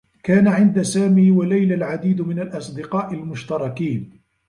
كان 0.23 0.47
عند 0.47 0.81
سامي 0.81 1.31
و 1.31 1.43
ليلى 1.43 1.73
العديد 1.73 2.21
من 2.21 2.39
الأصدقاء 2.39 3.13
المشتركين. 3.13 4.21